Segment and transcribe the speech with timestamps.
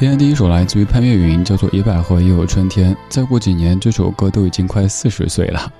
[0.00, 2.94] 今天第一首来自于潘越云，叫做《野百合也有春天》。
[3.10, 5.70] 再过几年，这首歌都已经快四十岁了。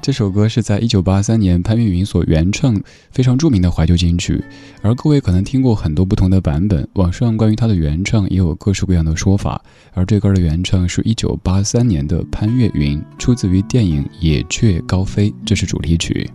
[0.00, 2.74] 这首歌是在一九八三年潘越云所原唱，
[3.10, 4.42] 非常著名的怀旧金曲。
[4.80, 9.60] 而各位可能听过很多不同的版本，网上关于他的原唱也有各式各样的说法。
[9.92, 16.30] 而这歌的原唱是一九八三年的潘越云，出自于电影《野雀高飞》，这是主题曲。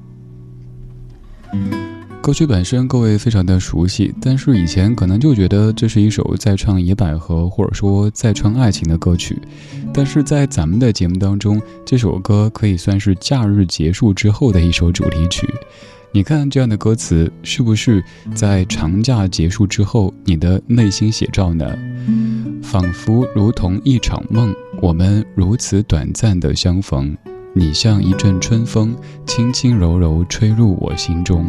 [2.21, 9.41] 歌曲本身各位非常的熟悉，但是以前可能就觉得这是一首在唱野百合或者说在唱爱情的歌曲，
[9.91, 15.49] 但是在咱们的节目当中，这首歌可以算是假日结束之后的一首主题曲。
[16.11, 18.03] 你看这样的歌词是不是
[18.35, 21.75] 在长假结束之后你的内心写照呢？
[22.61, 27.17] 仿佛如同一场梦，我们如此短暂的相逢。
[27.53, 28.95] 你像一阵春风，
[29.27, 31.45] 轻轻柔柔吹入我心中。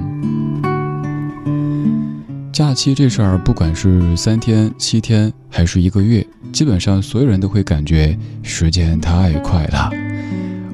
[2.53, 9.91] 假期这事儿，不管是三天、七天，还是一个月，基本上所有人都会感觉时间太快了。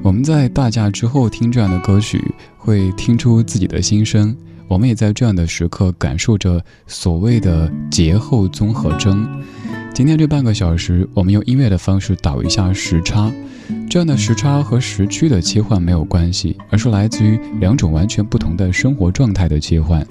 [0.01, 4.35] 我们在大假之后听这样的歌曲，会听出自己的心声。
[4.67, 9.27] 我们也在这样的时刻感受着所谓的节后综合征。
[9.93, 13.31] 今天这半个小时，我们用音乐的方式倒一下时差。
[13.89, 20.05] 这样的时差和时区的切换没有关系，而是来自于两种完全不同的生活状态的切换。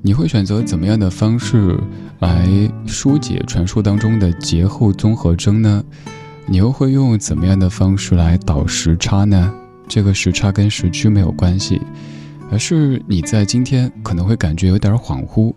[0.00, 1.78] 你会选择怎么样的方式
[2.20, 2.46] 来
[2.86, 5.82] 疏解传说当中的节后综合征呢？
[6.46, 9.52] 你又会用怎么样的方式来倒时差呢？
[9.88, 11.80] 这个时差跟时区没有关系，
[12.50, 15.54] 而是你在今天可能会感觉有点恍惚，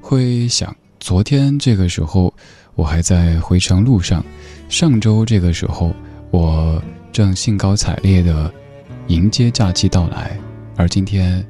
[0.00, 2.32] 会想昨天这个时候
[2.74, 4.24] 我还在回程路上，
[4.68, 5.94] 上周这个时候
[6.30, 8.52] 我正兴高采烈的
[9.06, 10.38] 迎接假期到来，
[10.76, 11.44] 而今天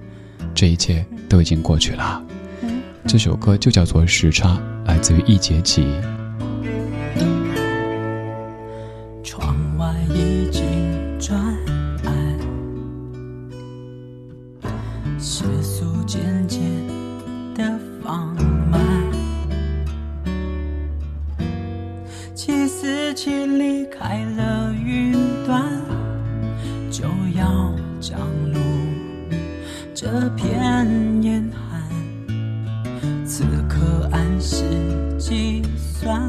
[0.54, 2.22] 这一切都已经过去了。
[3.06, 5.86] 这首歌就叫做《时差》，来自于易杰奇。
[30.00, 30.06] 这
[30.36, 30.86] 片
[31.24, 34.62] 严寒此刻按时
[35.18, 36.22] 计算。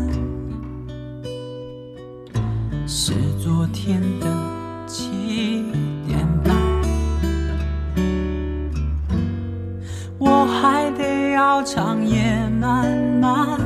[2.87, 4.25] 是昨天的
[4.87, 5.61] 七
[6.07, 6.55] 点半
[10.17, 12.91] 我还得要长夜漫
[13.21, 13.59] 漫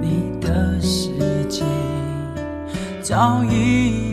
[0.00, 1.62] 你的世界
[3.02, 4.03] 早已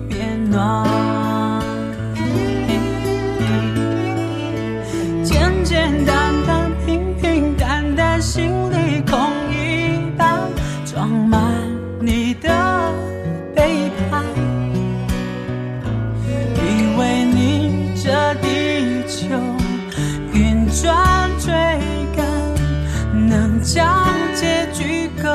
[23.63, 24.03] 将
[24.33, 25.31] 结局更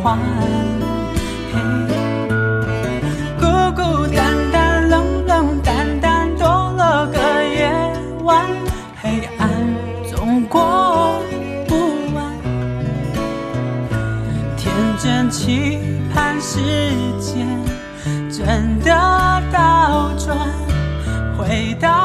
[0.00, 0.16] 换
[3.36, 7.72] 孤孤单单冷冷淡淡多了个夜
[8.22, 8.46] 晚。
[9.02, 9.50] 黑暗
[10.08, 11.20] 总过
[11.66, 11.74] 不
[12.14, 12.32] 完。
[14.56, 14.72] 天
[15.02, 15.80] 真期
[16.14, 16.60] 盼时
[17.18, 17.44] 间
[18.30, 18.92] 真的
[19.52, 20.38] 倒转
[21.36, 22.03] 回到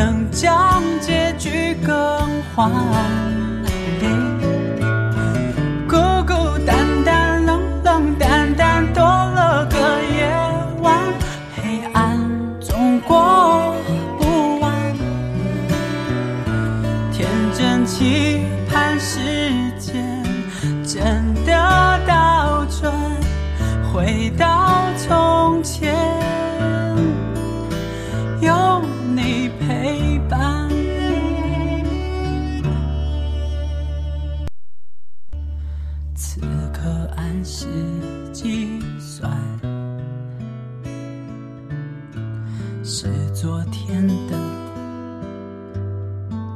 [0.00, 1.94] 能将结局更
[2.56, 3.39] 换。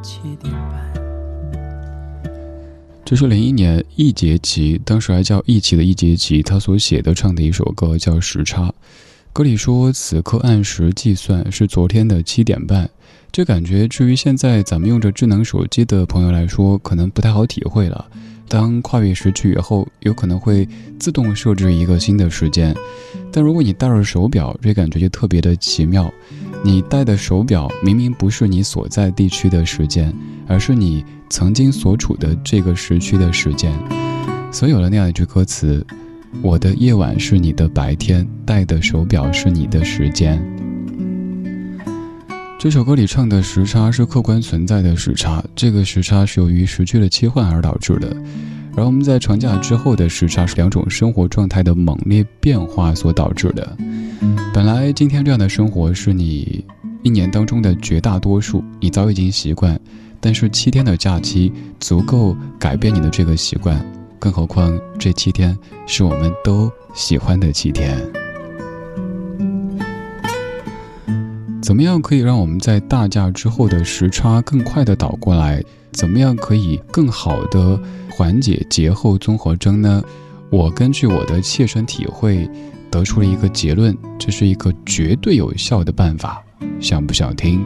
[0.04, 0.92] 七点半。
[3.06, 8.68] 这是零一年易节奇，当时还叫易奇的易节奇，他所写的唱的一首歌叫《时差》。
[9.32, 12.88] 歌里说：“此刻按时计算是昨天的七点半。”
[13.32, 18.06] 这感觉，至于现在咱们用着智能手机的朋友来说，可能不太好体会了。
[18.48, 22.74] 当跨越时区以后，有可能会自动设置一个新的时间。
[23.32, 26.12] 但如果你戴着手表，这感觉就特别的奇妙。
[26.62, 30.14] 你戴的手表明明不是你所在地区的时间，
[30.46, 31.04] 而是你。
[31.30, 33.72] 曾经所处的这个时区的时间，
[34.52, 35.84] 所以有了那样一句歌词
[36.42, 40.40] ：“我的夜晚是你的白天，戴的手表是你的时间。”
[42.64, 48.16] 这首歌里唱的时差是客观存在的时差，这个时差是由于时区的切换而导致的。
[48.74, 53.76] 而我们在长假之后的时差是两种生活状态的猛烈变化所导致的。
[54.54, 56.64] 本来今天这样的生活是你
[57.02, 59.78] 一年当中的绝大多数，你早已经习惯。
[60.18, 63.78] 但是七天的假期足够改变你的这个习惯，
[64.18, 65.54] 更何况这七天
[65.86, 68.23] 是我们都喜欢的七天。
[71.64, 75.64] 怎么样可以让我们在大假之后的时差更快的倒过来？
[75.92, 77.80] 怎么样可以更好的
[78.10, 80.04] 缓解节后综合征呢？
[80.50, 82.46] 我根据我的切身体会
[82.90, 86.44] 得出了一个结论，这是一个绝对有效的办法，
[86.80, 87.64] 想不想听？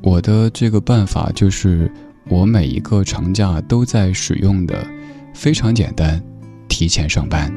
[0.00, 1.90] 我的这个办法就是
[2.28, 4.86] 我每一个长假都在使用的，
[5.34, 6.22] 非常简单，
[6.70, 7.52] 提前上班。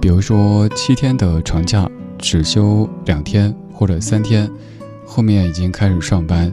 [0.00, 4.48] 比如说七天的长假只休两天或者三天，
[5.04, 6.52] 后面已经开始上班，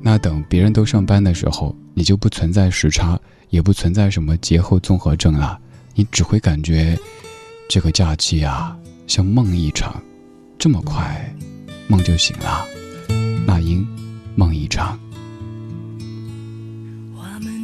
[0.00, 5.58] 那等别人都上班的时候，你就不存在时差，也不存在什么节后综合症了，
[5.94, 6.98] 你只会感觉
[7.68, 8.74] 这个假期啊
[9.06, 10.00] 像梦一场，
[10.58, 11.30] 这么快。
[11.86, 12.64] 梦就醒了，
[13.46, 13.86] 那英，
[14.34, 14.98] 梦一场。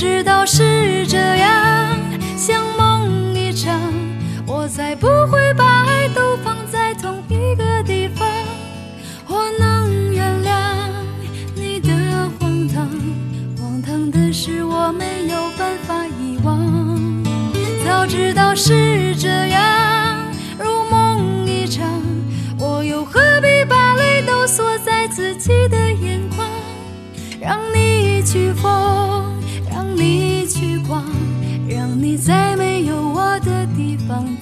[0.00, 1.79] 知道是这样，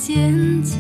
[0.09, 0.79] 坚强。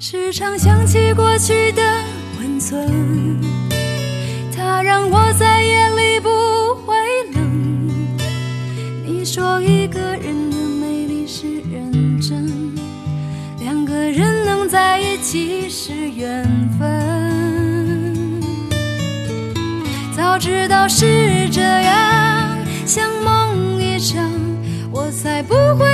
[0.00, 1.80] 时常想起过去的
[2.40, 3.40] 温存，
[4.52, 6.28] 它让我在夜里不
[9.66, 12.74] 一个人的美丽是认真，
[13.58, 16.44] 两个人能在一起是缘
[16.78, 18.42] 分。
[20.14, 24.30] 早知道是这样，像梦一场，
[24.92, 25.93] 我才不会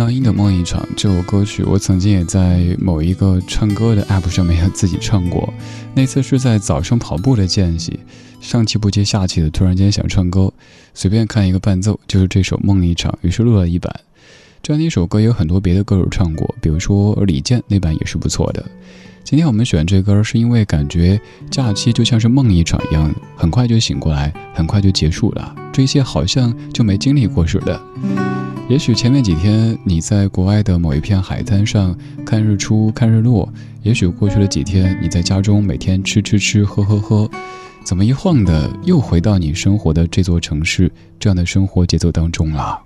[0.00, 5.52] 那英的梦一场这首歌曲，我曾经也在某一个唱歌的 app 上面自己唱过。
[5.92, 8.00] 那次是在早上跑步的间隙，
[8.40, 10.50] 上气不接下气的，突然间想唱歌，
[10.94, 13.94] 随便看一个伴奏，就是这首梦一场，于是录了一版。
[14.62, 18.64] 这样的一首歌有很多别的歌手唱过，比如说李健那版也是不错的。
[19.22, 27.78] 今天我们选这歌，是因为感觉假期就像是梦一场一样，很快就醒过来，很快就结束了，这些好像就没经历过似的。
[28.70, 31.92] 也许前面几天你在国外的某一片海滩上
[32.24, 37.28] 看日出、看日落，也许过去了几天你在家中每天吃吃吃、喝喝喝，
[37.82, 42.80] 怎么一晃的又回到你生活的这座城市这样的生活节奏当中了？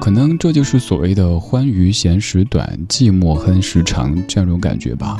[0.00, 5.16] 可能这就是所谓的“欢愉闲时短，寂寞恨时长”这样一种感觉吧。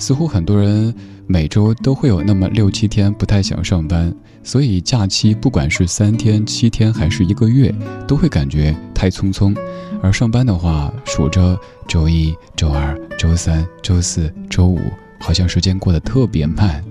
[0.00, 0.92] 似乎很多人
[1.26, 7.72] 每周都会有那么六七天不太想上班，所以假期不管是三天、七天还是一个月，
[8.08, 9.54] 都会感觉太匆匆。
[10.02, 14.80] 而上班的话，数着周一、周二、周三、周四周五，
[15.20, 16.82] 好像时间过得特别慢。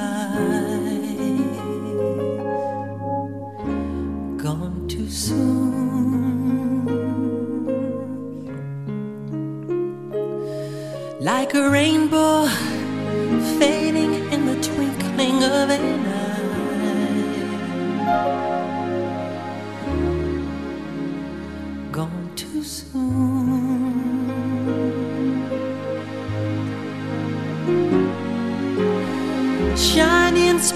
[4.37, 6.85] Gone too soon.
[11.19, 12.47] Like a rainbow
[13.59, 16.12] fading in the twinkling of an eye.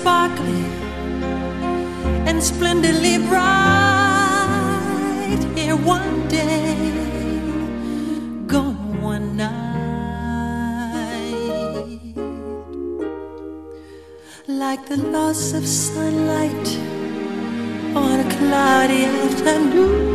[0.09, 0.65] Sparkly
[2.29, 4.59] and splendidly bright
[5.55, 6.93] here one day,
[8.47, 9.59] gone one night,
[14.47, 16.68] like the loss of sunlight
[17.94, 20.08] on a cloudy afternoon.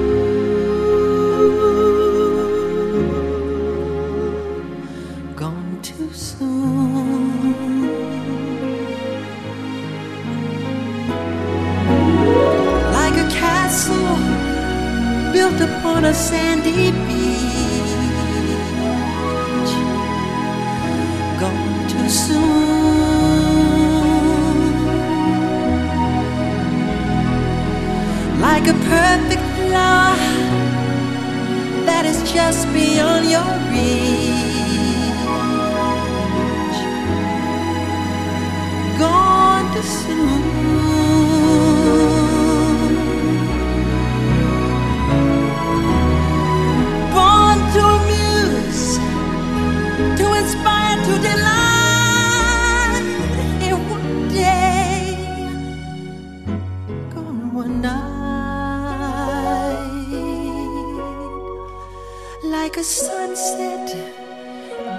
[62.44, 63.88] Like a sunset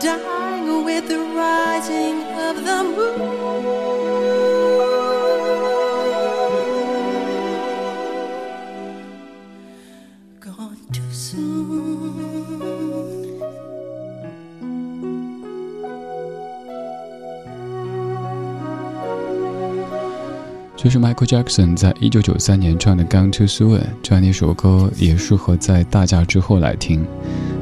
[0.00, 3.83] dying with the rising of the moon.
[20.84, 27.06] 就是 Michael Jackson 在一九九三年唱的《Gone Too Soon》这样的一首歌，也适合在大假之后来听。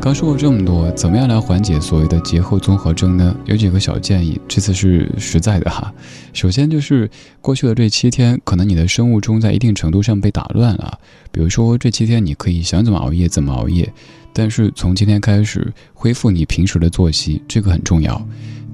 [0.02, 3.36] 刚说过这么多，怎么样来缓解所谓的节后综合症呢？
[3.44, 5.94] 有几个小建议，这次是实在的哈。
[6.32, 7.08] 首先就是
[7.40, 10.98] 过去的这七天，可能你的生物钟在一定程度上被打乱了。
[11.30, 13.88] 比如说这七天你可以想怎么熬夜怎么熬夜，
[14.32, 18.20] 但是从今天开始恢复你平时的作息，这个很重要。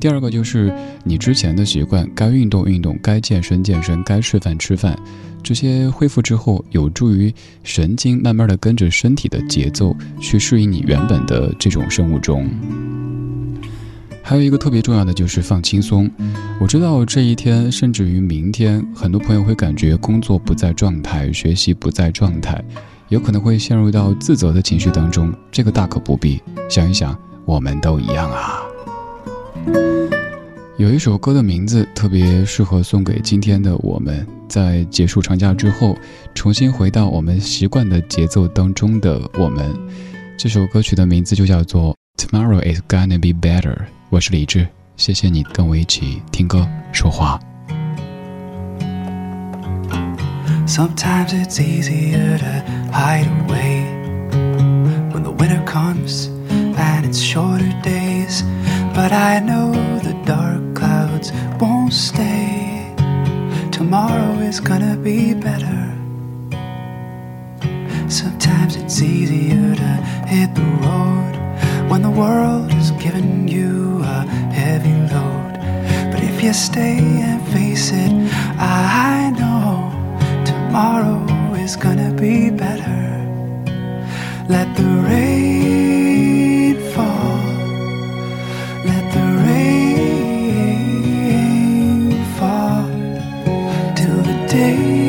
[0.01, 4.99] 第二个就是你之前的习惯，该运动运动，该健身健身，该吃饭吃饭，
[5.43, 12.49] 这些恢复之后，有助于神经慢慢的跟着身体的节奏去适应你原本的这种生物钟。
[14.23, 16.11] 还有一个特别重要的就是放轻松。
[16.61, 22.63] 我知道这一天，甚至于明天，很多朋友会感觉工作不在状态，学习不在状态，
[23.09, 25.33] 有可能会陷入到自责的情绪当中。
[25.51, 28.61] 这个大可不必，想一想，我们都一样啊。
[30.79, 35.97] 有一首歌的名字特别适合送给今天的我们，在结束长假之后，
[36.37, 39.75] 重新回到我们习惯的节奏当中的我们。
[40.37, 43.75] 这首歌曲的名字就叫做《Tomorrow Is Gonna Be Better》。
[44.09, 47.41] 我是李志，谢谢你跟我一起听歌说话。
[50.65, 53.83] Sometimes it's easier to hide away
[55.11, 56.29] when the winter comes
[56.79, 58.43] and it's shorter days.
[58.95, 62.95] But I know the dark clouds won't stay.
[63.71, 65.81] Tomorrow is gonna be better.
[68.09, 69.93] Sometimes it's easier to
[70.33, 71.35] hit the road
[71.91, 74.21] when the world is giving you a
[74.61, 75.53] heavy load.
[76.13, 78.13] But if you stay and face it,
[78.59, 79.93] I know
[80.45, 81.21] tomorrow
[81.55, 83.05] is gonna be better.
[84.49, 85.78] Let the rain
[94.59, 95.08] till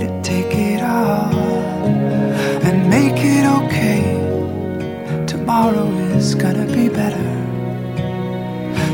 [0.00, 1.32] to take it all
[2.66, 4.02] and make it okay.
[5.26, 7.28] Tomorrow is gonna be better.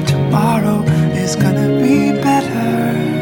[0.06, 0.82] Tomorrow
[1.22, 3.13] is gonna be better.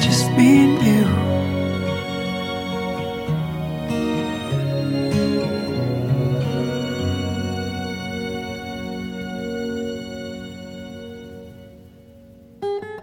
[0.00, 1.06] Just me new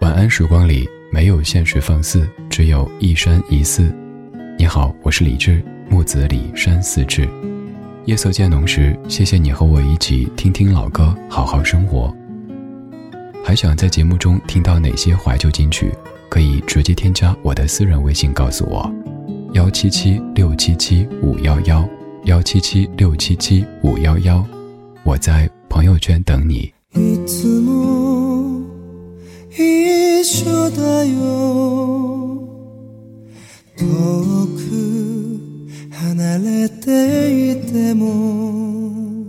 [0.00, 3.94] 晚安时光”里没有现实放肆，只有一山一寺。
[4.58, 7.28] 你好，我是李志，木子李山寺志。
[8.06, 12.14] 夜色渐浓时，谢谢你和我一起听听老歌，好好生活。
[13.44, 15.90] 还想在节目中听到哪些怀旧金曲？
[16.33, 18.89] 可以直接添加我的私人微信告诉我：
[19.53, 21.87] 幺七七六七七五幺幺
[22.25, 24.45] 幺七七六七七五幺幺。
[25.03, 26.71] 我在朋友圈等你。
[26.95, 28.61] いつも
[29.51, 31.19] 一緒だよ
[33.77, 33.85] 遠
[34.57, 35.39] く
[35.91, 39.22] 離れていても